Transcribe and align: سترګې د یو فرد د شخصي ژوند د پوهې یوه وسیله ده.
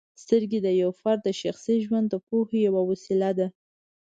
سترګې 0.23 0.59
د 0.65 0.67
یو 0.81 0.91
فرد 0.99 1.19
د 1.23 1.29
شخصي 1.41 1.75
ژوند 1.85 2.05
د 2.09 2.15
پوهې 2.27 2.57
یوه 2.67 2.81
وسیله 2.89 3.29
ده. 3.37 3.47